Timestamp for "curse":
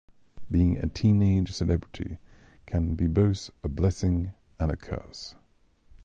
4.75-5.35